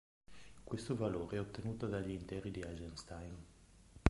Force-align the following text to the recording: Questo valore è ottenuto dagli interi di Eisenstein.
Questo 0.63 0.95
valore 0.95 1.37
è 1.37 1.39
ottenuto 1.39 1.85
dagli 1.85 2.09
interi 2.09 2.49
di 2.49 2.61
Eisenstein. 2.61 3.37